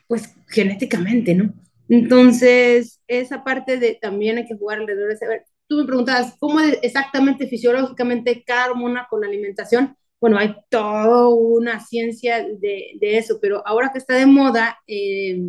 [0.07, 1.53] pues genéticamente, ¿no?
[1.89, 6.59] Entonces, esa parte de también hay que jugar alrededor de saber tú me preguntabas, ¿cómo
[6.59, 9.95] es exactamente fisiológicamente cada hormona con la alimentación?
[10.19, 15.39] Bueno, hay toda una ciencia de, de eso, pero ahora que está de moda eh,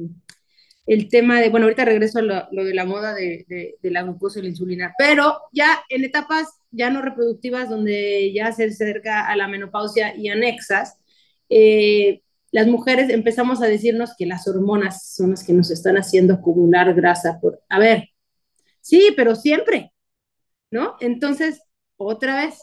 [0.87, 3.91] el tema de, bueno, ahorita regreso a lo, lo de la moda de, de, de,
[3.91, 8.65] la glucosa y la insulina, pero ya en etapas ya no reproductivas donde ya se
[8.65, 10.99] acerca a la menopausia y anexas,
[11.49, 16.35] eh, las mujeres empezamos a decirnos que las hormonas son las que nos están haciendo
[16.35, 17.39] acumular grasa.
[17.41, 18.11] Por, a ver,
[18.81, 19.93] sí, pero siempre,
[20.71, 20.97] ¿no?
[21.01, 21.63] Entonces,
[21.97, 22.61] otra vez,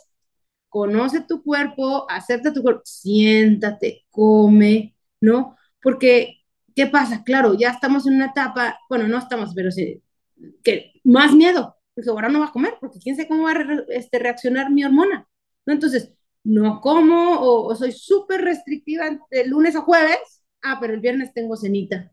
[0.70, 5.56] conoce tu cuerpo, acepta tu cuerpo, siéntate, come, ¿no?
[5.82, 6.42] Porque,
[6.76, 7.24] ¿qué pasa?
[7.24, 10.02] Claro, ya estamos en una etapa, bueno, no estamos, pero sí,
[10.64, 13.84] que más miedo, porque ahora no va a comer, porque quién sabe cómo va a
[13.90, 15.28] este, reaccionar mi hormona,
[15.66, 15.74] ¿no?
[15.74, 16.14] Entonces,
[16.44, 21.56] no como o, soy súper restrictiva de lunes a jueves, ah, pero el viernes tengo
[21.56, 22.12] cenita,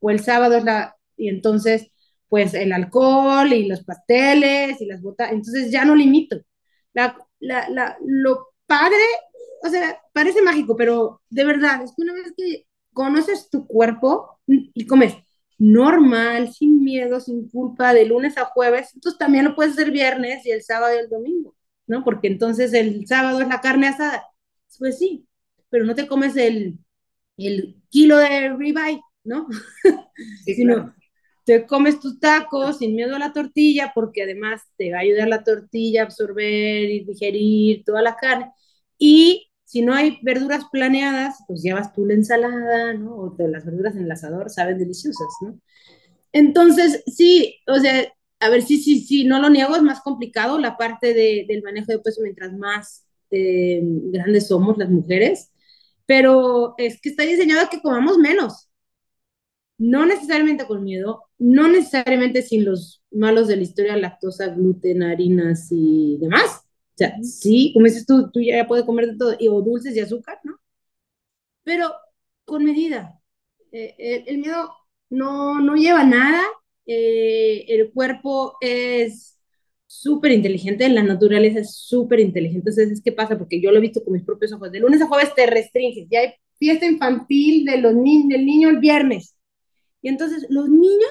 [0.00, 1.90] o el sábado es la, y entonces,
[2.28, 6.36] pues el alcohol y los pasteles y las botas, entonces ya no limito.
[6.94, 8.96] La, la, la, lo padre,
[9.62, 14.40] o sea, parece mágico, pero de verdad, es que una vez que conoces tu cuerpo
[14.46, 15.14] y comes
[15.58, 20.44] normal, sin miedo, sin culpa, de lunes a jueves, entonces también lo puedes hacer viernes
[20.46, 21.54] y el sábado y el domingo.
[21.86, 22.04] ¿no?
[22.04, 24.24] Porque entonces el sábado es la carne asada.
[24.78, 25.26] Pues sí,
[25.70, 26.78] pero no te comes el,
[27.36, 29.46] el kilo de ribeye, ¿no?
[30.44, 30.94] Sí, Sino
[31.46, 35.28] te comes tus tacos sin miedo a la tortilla, porque además te va a ayudar
[35.28, 38.50] la tortilla a absorber y digerir toda la carne.
[38.98, 43.14] Y si no hay verduras planeadas, pues llevas tú la ensalada, ¿no?
[43.16, 45.60] O las verduras en el asador saben deliciosas, ¿no?
[46.32, 50.58] Entonces, sí, o sea, a ver, sí, sí, sí, no lo niego, es más complicado
[50.58, 55.52] la parte de, del manejo de peso mientras más eh, grandes somos las mujeres,
[56.06, 58.68] pero es que está diseñado que comamos menos.
[59.78, 65.68] No necesariamente con miedo, no necesariamente sin los malos de la historia, lactosa, gluten, harinas
[65.70, 66.62] y demás.
[66.64, 69.94] O sea, sí, como dices tú, tú ya puedes comer de todo, y, o dulces
[69.96, 70.58] y azúcar, ¿no?
[71.64, 71.92] Pero
[72.44, 73.20] con medida.
[73.72, 74.70] Eh, el, el miedo
[75.10, 76.42] no, no lleva nada
[76.86, 79.38] eh, el cuerpo es
[79.86, 82.70] súper inteligente, la naturaleza es súper inteligente.
[82.70, 83.36] Entonces, ¿qué pasa?
[83.38, 84.70] Porque yo lo he visto con mis propios ojos.
[84.72, 88.68] De lunes a jueves te restringes, ya hay fiesta infantil de los ni del niño
[88.70, 89.36] el viernes.
[90.02, 91.10] Y entonces los niños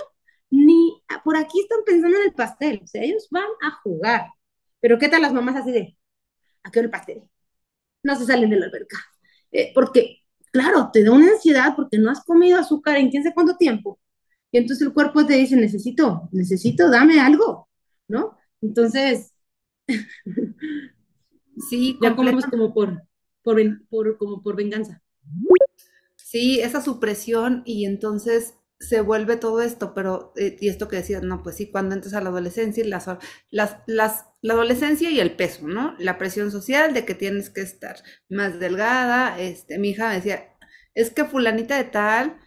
[0.49, 4.27] ni por aquí están pensando en el pastel, o sea, ellos van a jugar.
[4.79, 5.97] Pero ¿qué tal las mamás así de,
[6.63, 7.23] ¿a qué hora el pastel?
[8.03, 8.97] No se salen de la alberca.
[9.51, 13.34] Eh, porque, claro, te da una ansiedad porque no has comido azúcar en quién sé
[13.34, 13.99] cuánto tiempo
[14.55, 17.67] y entonces el cuerpo te dice, necesito, necesito, dame algo,
[18.08, 18.38] ¿no?
[18.62, 19.34] Entonces,
[21.69, 23.03] sí, ya comemos como por,
[23.43, 25.03] por, como por venganza.
[26.15, 28.55] Sí, esa supresión y entonces
[28.87, 32.13] se vuelve todo esto, pero, eh, y esto que decías, no, pues sí, cuando entras
[32.13, 33.07] a la adolescencia, las,
[33.51, 35.95] las, las, la adolescencia y el peso, ¿no?
[35.99, 37.97] La presión social de que tienes que estar
[38.29, 40.55] más delgada, este, mi hija me decía,
[40.93, 42.37] es que fulanita de tal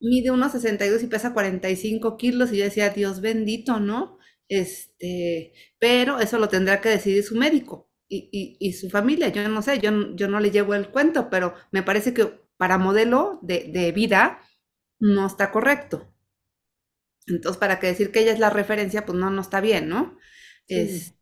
[0.00, 4.18] mide unos 62 y pesa 45 kilos y yo decía, Dios bendito, ¿no?
[4.48, 9.28] Este, pero eso lo tendrá que decidir su médico y, su familia.
[9.28, 12.78] Yo no sé, yo, yo no le llevo el cuento, pero me parece que para
[12.78, 14.40] modelo de, vida
[14.98, 16.10] no está correcto.
[17.26, 20.18] Entonces, para que decir que ella es la referencia, pues no, no está bien, ¿no?
[20.68, 21.14] Es,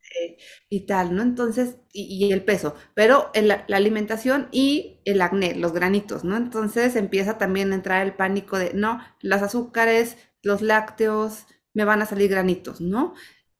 [0.69, 1.23] y tal, ¿no?
[1.23, 6.37] Entonces, y, el peso, pero la alimentación y el acné, los granitos, ¿no?
[6.37, 12.03] Entonces empieza también a entrar el pánico de, no, los azúcares, los lácteos, me van
[12.03, 13.15] a salir granitos, ¿no?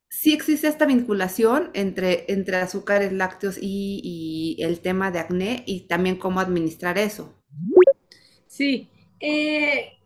[0.09, 6.17] Sí existe esta vinculación entre, entre azúcares, lácteos y, el tema de acné y también
[6.17, 7.35] cómo administrar eso.
[8.47, 10.02] Sí, eh,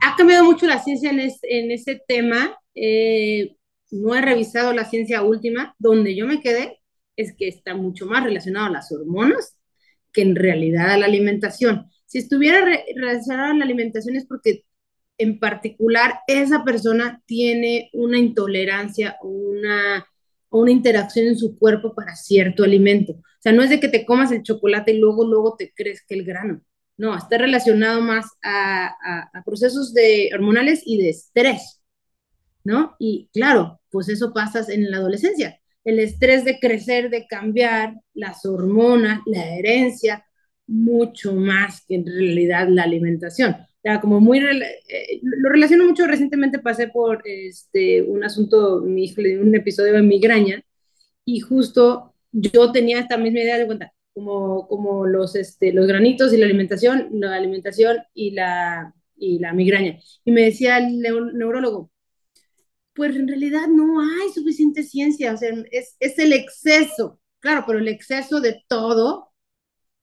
[0.00, 2.56] ha cambiado mucho la ciencia en, en ese tema.
[2.74, 3.56] Eh,
[3.90, 6.80] no he revisado la ciencia última, donde yo me quedé
[7.16, 9.56] es que está mucho más relacionado a las hormonas
[10.12, 11.86] que en realidad a la alimentación.
[12.06, 12.64] Si estuviera
[12.96, 14.64] relacionado a la alimentación es porque
[15.18, 20.06] en particular esa persona tiene una intolerancia o una,
[20.48, 23.12] una interacción en su cuerpo para cierto alimento.
[23.12, 26.02] O sea, no es de que te comas el chocolate y luego, luego te crees
[26.06, 26.62] que el grano.
[27.00, 28.88] No, está relacionado más a,
[29.32, 31.80] a procesos de hormonales y de estrés,
[32.62, 32.94] ¿no?
[32.98, 35.58] Y claro, pues eso pasa en la adolescencia.
[35.82, 40.26] El estrés de crecer, de cambiar, las hormonas, la herencia,
[40.66, 43.56] mucho más que en realidad la alimentación.
[43.82, 49.94] Ya, como muy, eh, lo relaciono mucho, recientemente pasé por este, un asunto, un episodio
[49.94, 50.62] de migraña,
[51.24, 56.32] y justo yo tenía esta misma idea de cuenta, como, como los, este, los granitos
[56.32, 59.98] y la alimentación, la alimentación y la, y la migraña.
[60.24, 61.90] Y me decía el neurólogo,
[62.94, 67.78] pues en realidad no hay suficiente ciencia, o sea, es, es el exceso, claro, pero
[67.78, 69.32] el exceso de todo,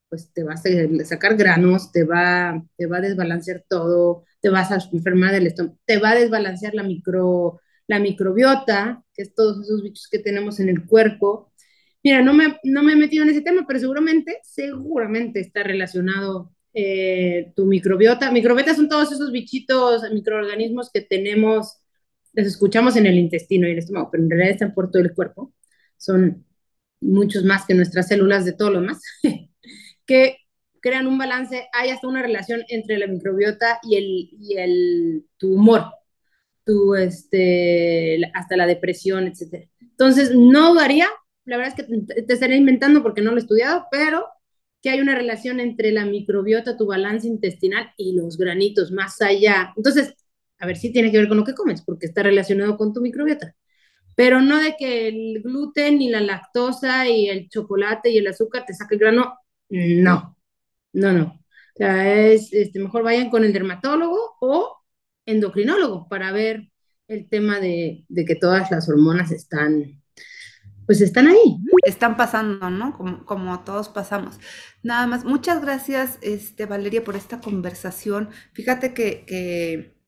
[0.10, 4.72] pues te va a sacar granos, te va, te va a desbalancear todo, te vas
[4.72, 9.66] a enfermar del estómago, te va a desbalancear la, micro, la microbiota, que es todos
[9.66, 11.52] esos bichos que tenemos en el cuerpo.
[12.04, 16.52] Mira, no me, no me he metido en ese tema, pero seguramente, seguramente está relacionado
[16.74, 18.32] eh, tu microbiota.
[18.32, 21.78] Microbiota son todos esos bichitos, microorganismos que tenemos,
[22.34, 25.14] los escuchamos en el intestino y el estómago, pero en realidad están por todo el
[25.14, 25.54] cuerpo.
[25.98, 26.46] Son
[27.02, 29.02] muchos más que nuestras células de todo lo más,
[30.06, 30.38] que
[30.82, 31.68] crean un balance.
[31.74, 35.86] Hay hasta una relación entre la microbiota y el, y el tu humor,
[36.66, 39.68] tu, este, hasta la depresión, etc.
[39.82, 41.08] Entonces, no varía.
[41.48, 44.28] La verdad es que te, te estaré inventando porque no lo he estudiado, pero
[44.82, 49.74] que hay una relación entre la microbiota, tu balance intestinal y los granitos más allá.
[49.76, 50.14] Entonces,
[50.60, 53.02] a ver si tiene que ver con lo que comes, porque está relacionado con tu
[53.02, 53.56] microbiota.
[54.16, 58.66] Pero no de que el gluten y la lactosa y el chocolate y el azúcar
[58.66, 59.38] te saque el grano.
[59.70, 60.38] No,
[60.94, 61.26] no, no.
[61.26, 64.78] O sea, es este, mejor vayan con el dermatólogo o
[65.26, 66.72] endocrinólogo para ver
[67.08, 70.02] el tema de, de que todas las hormonas están
[70.88, 71.62] pues están ahí.
[71.84, 72.98] Están pasando, ¿no?
[72.98, 74.40] Como, como todos pasamos.
[74.82, 78.30] Nada más, muchas gracias, este, Valeria, por esta conversación.
[78.54, 80.02] Fíjate que, que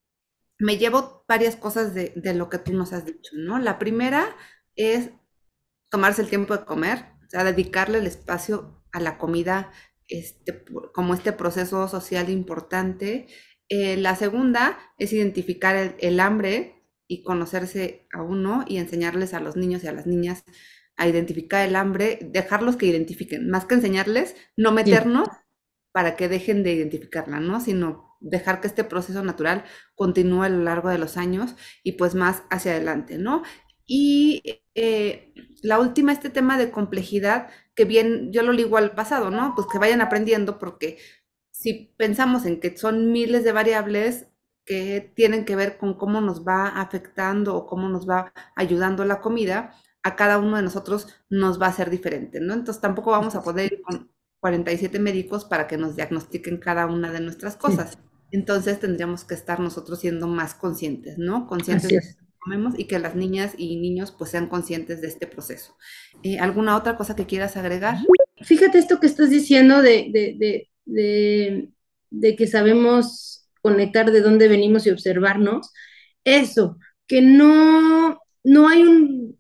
[0.58, 3.60] me llevo varias cosas de, de, lo que tú nos has dicho, ¿no?
[3.60, 4.36] La primera
[4.76, 5.10] es
[5.90, 9.72] tomarse el tiempo de comer, o sea, dedicarle el espacio a la comida
[10.08, 10.64] este,
[10.94, 13.28] como este proceso social importante.
[13.68, 16.79] Eh, la segunda es identificar el, el hambre
[17.10, 20.46] y conocerse a uno y enseñarles a los niños y a las niñas
[20.96, 25.38] a identificar el hambre, dejarlos que identifiquen, más que enseñarles, no meternos sí.
[25.92, 27.60] para que dejen de identificarla, ¿no?
[27.60, 32.14] Sino dejar que este proceso natural continúe a lo largo de los años y pues
[32.14, 33.42] más hacia adelante, ¿no?
[33.88, 34.44] Y
[34.76, 39.54] eh, la última, este tema de complejidad, que bien yo lo ligo al pasado, ¿no?
[39.56, 41.00] Pues que vayan aprendiendo porque
[41.50, 44.28] si pensamos en que son miles de variables,
[44.70, 49.20] que tienen que ver con cómo nos va afectando o cómo nos va ayudando la
[49.20, 52.54] comida, a cada uno de nosotros nos va a ser diferente, ¿no?
[52.54, 57.12] Entonces tampoco vamos a poder ir con 47 médicos para que nos diagnostiquen cada una
[57.12, 57.98] de nuestras cosas.
[58.30, 61.48] Entonces tendríamos que estar nosotros siendo más conscientes, ¿no?
[61.48, 65.08] Conscientes de lo que comemos y que las niñas y niños pues sean conscientes de
[65.08, 65.76] este proceso.
[66.22, 67.98] Eh, ¿Alguna otra cosa que quieras agregar?
[68.44, 71.70] Fíjate esto que estás diciendo de, de, de, de,
[72.12, 75.72] de que sabemos conectar de dónde venimos y observarnos,
[76.24, 79.38] eso, que no, no hay un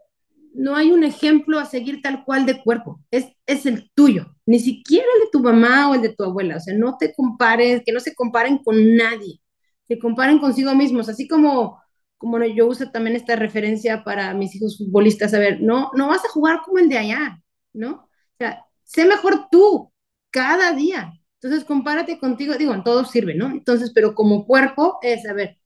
[0.53, 4.59] no hay un ejemplo a seguir tal cual de cuerpo, es, es el tuyo, ni
[4.59, 7.81] siquiera el de tu mamá o el de tu abuela, o sea, no te compares,
[7.85, 9.41] que no se comparen con nadie,
[9.87, 11.81] que comparen consigo mismos, así como,
[12.17, 16.25] como yo uso también esta referencia para mis hijos futbolistas, a ver, no, no vas
[16.25, 17.41] a jugar como el de allá,
[17.73, 17.91] ¿no?
[17.93, 19.91] O sea, sé mejor tú
[20.31, 23.47] cada día, entonces, compárate contigo, digo, en todo sirve, ¿no?
[23.47, 25.57] Entonces, pero como cuerpo es, a ver,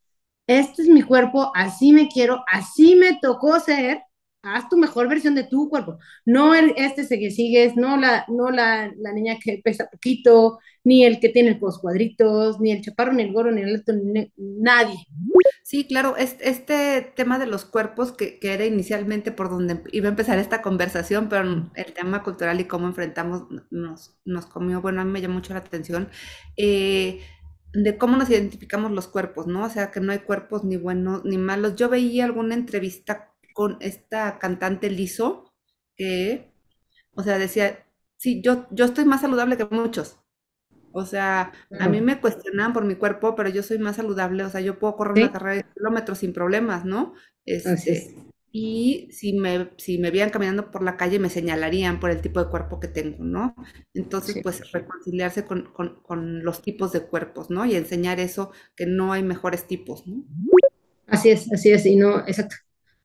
[0.47, 4.03] este es mi cuerpo, así me quiero, así me tocó ser,
[4.43, 5.97] haz tu mejor versión de tu cuerpo.
[6.25, 11.05] No el, este que sigues, no, la, no la, la, niña que pesa poquito, ni
[11.05, 14.31] el que tiene los cuadritos, ni el chaparro, ni el gorro, ni el alto, ni
[14.37, 14.97] nadie.
[15.63, 20.09] Sí, claro, este, tema de los cuerpos, que, que, era inicialmente por donde iba a
[20.09, 25.05] empezar esta conversación, pero el tema cultural y cómo enfrentamos nos, nos comió, bueno, a
[25.05, 26.09] mí me llamó mucho la atención.
[26.57, 27.21] Eh,
[27.73, 29.65] de cómo nos identificamos los cuerpos, ¿no?
[29.65, 31.75] O sea, que no hay cuerpos ni buenos ni malos.
[31.75, 35.53] Yo veía alguna entrevista con esta cantante Lizo,
[35.95, 36.51] que,
[37.13, 37.85] o sea, decía,
[38.17, 40.19] sí, yo, yo estoy más saludable que muchos.
[40.95, 44.49] O sea, a mí me cuestionaban por mi cuerpo, pero yo soy más saludable, o
[44.49, 45.23] sea, yo puedo correr ¿Sí?
[45.23, 47.15] una carrera de kilómetros sin problemas, ¿no?
[47.45, 48.15] Este,
[48.51, 52.51] y si me, si me caminando por la calle, me señalarían por el tipo de
[52.51, 53.55] cuerpo que tengo, ¿no?
[53.95, 54.41] Entonces, sí.
[54.43, 57.65] pues reconciliarse con, con, con, los tipos de cuerpos, ¿no?
[57.65, 60.23] Y enseñar eso, que no hay mejores tipos, ¿no?
[61.07, 62.55] Así es, así es, y no, exacto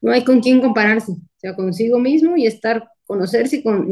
[0.00, 3.88] no hay con quién compararse, o sea, consigo mismo y estar, conocerse y, con,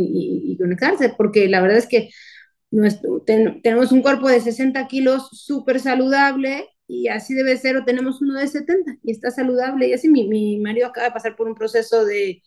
[0.58, 2.10] conectarse, porque la verdad es que
[2.70, 7.84] nuestro, ten, tenemos un cuerpo de 60 kilos súper saludable y así debe ser, o
[7.84, 11.36] tenemos uno de 70 y está saludable, y así mi, mi marido acaba de pasar
[11.36, 12.42] por un proceso de,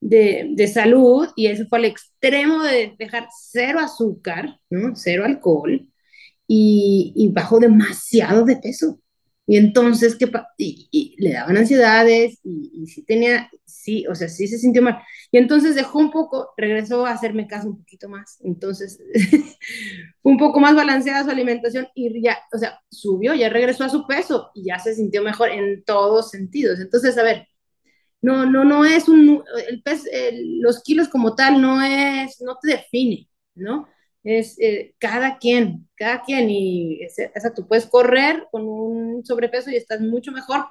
[0.00, 4.96] de, de, salud y eso fue al extremo de dejar cero azúcar, ¿no?
[4.96, 5.86] cero alcohol
[6.46, 9.00] y, y bajó demasiado de peso.
[9.46, 14.28] Y entonces, ¿qué y, y le daban ansiedades y, y, sí tenía, sí, o sea,
[14.28, 15.02] sí se sintió mal.
[15.32, 18.38] Y entonces dejó un poco, regresó a hacerme caso un poquito más.
[18.44, 19.00] Entonces,
[20.22, 24.06] un poco más balanceada su alimentación y ya, o sea, subió, ya regresó a su
[24.06, 26.78] peso y ya se sintió mejor en todos sentidos.
[26.80, 27.48] Entonces, a ver,
[28.22, 30.04] no, no, no es un, el peso,
[30.60, 33.88] los kilos como tal no es, no te define, ¿no?
[34.24, 39.76] Es eh, cada quien, cada quien, y esa, tú puedes correr con un sobrepeso y
[39.76, 40.66] estás mucho mejor,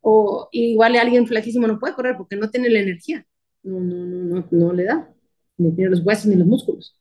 [0.00, 3.26] o igual alguien flaquísimo no puede correr porque no tiene la energía,
[3.62, 5.12] no, no, no, no, no le da.
[5.56, 6.98] ni tiene los huesos ni los músculos.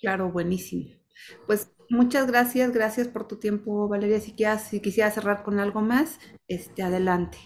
[0.00, 0.90] Claro, buenísimo.
[1.46, 4.18] Pues muchas gracias, gracias por tu tiempo, Valeria.
[4.20, 7.38] Si, quieras, si quisieras cerrar con algo más, este, adelante.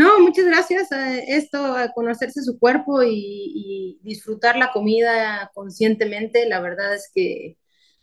[0.00, 0.88] No, muchas gracias.
[1.28, 7.58] esto, a conocerse su cuerpo y, disfrutar la comida conscientemente, la verdad es que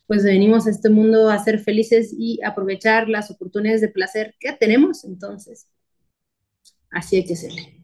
[0.05, 4.53] pues venimos a este mundo a ser felices y aprovechar las oportunidades de placer que
[4.53, 5.67] tenemos, entonces,
[6.91, 7.76] así hay que hacerle.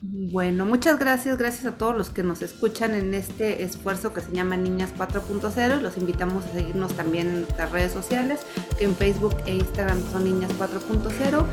[0.00, 4.32] Bueno, muchas gracias, gracias a todos los que nos escuchan en este esfuerzo que se
[4.32, 5.80] llama Niñas 4.0.
[5.80, 8.40] Los invitamos a seguirnos también en nuestras redes sociales,
[8.78, 11.44] que en Facebook e Instagram son Niñas 4.0.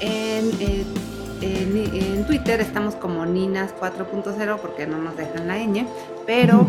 [0.00, 0.84] Eh,
[1.40, 5.86] en, en, Twitter estamos como Ninas 4.0 porque no nos dejan la ñ,
[6.26, 6.66] pero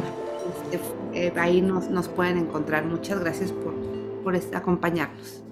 [0.72, 0.80] este,
[1.14, 2.86] eh, ahí nos, nos, pueden encontrar.
[2.86, 3.74] Muchas gracias por,
[4.24, 5.44] por acompañarnos.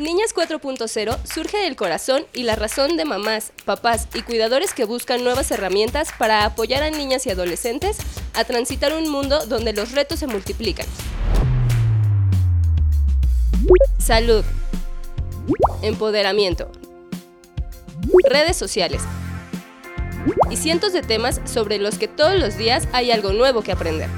[0.00, 5.22] Niñas 4.0 surge del corazón y la razón de mamás, papás y cuidadores que buscan
[5.22, 7.98] nuevas herramientas para apoyar a niñas y adolescentes
[8.32, 10.86] a transitar un mundo donde los retos se multiplican.
[13.98, 14.42] Salud.
[15.82, 16.72] Empoderamiento.
[18.24, 19.02] Redes sociales.
[20.50, 24.08] Y cientos de temas sobre los que todos los días hay algo nuevo que aprender.